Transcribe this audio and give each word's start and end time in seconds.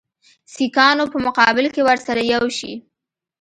د 0.03 0.03
سیکهانو 0.55 1.05
په 1.13 1.17
مقابل 1.25 1.65
کې 1.73 1.81
ورسره 1.89 2.21
یو 2.33 2.43
شي. 2.57 2.73